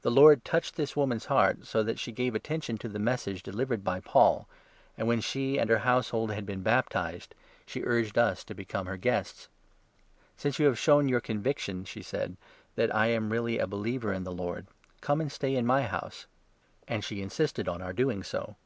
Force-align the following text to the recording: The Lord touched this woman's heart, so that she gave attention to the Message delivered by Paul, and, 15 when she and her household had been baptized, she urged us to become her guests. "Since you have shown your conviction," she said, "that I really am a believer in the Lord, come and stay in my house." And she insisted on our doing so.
The 0.00 0.10
Lord 0.10 0.42
touched 0.42 0.76
this 0.76 0.96
woman's 0.96 1.26
heart, 1.26 1.66
so 1.66 1.82
that 1.82 1.98
she 1.98 2.12
gave 2.12 2.34
attention 2.34 2.78
to 2.78 2.88
the 2.88 2.98
Message 2.98 3.42
delivered 3.42 3.84
by 3.84 4.00
Paul, 4.00 4.48
and, 4.96 5.02
15 5.04 5.06
when 5.06 5.20
she 5.20 5.58
and 5.60 5.68
her 5.68 5.80
household 5.80 6.30
had 6.32 6.46
been 6.46 6.62
baptized, 6.62 7.34
she 7.66 7.82
urged 7.84 8.16
us 8.16 8.42
to 8.44 8.54
become 8.54 8.86
her 8.86 8.96
guests. 8.96 9.50
"Since 10.38 10.58
you 10.60 10.64
have 10.64 10.78
shown 10.78 11.10
your 11.10 11.20
conviction," 11.20 11.84
she 11.84 12.00
said, 12.00 12.38
"that 12.76 12.94
I 12.96 13.14
really 13.14 13.58
am 13.58 13.64
a 13.64 13.66
believer 13.66 14.14
in 14.14 14.24
the 14.24 14.32
Lord, 14.32 14.66
come 15.02 15.20
and 15.20 15.30
stay 15.30 15.54
in 15.54 15.66
my 15.66 15.82
house." 15.82 16.24
And 16.88 17.04
she 17.04 17.20
insisted 17.20 17.68
on 17.68 17.82
our 17.82 17.92
doing 17.92 18.22
so. 18.22 18.56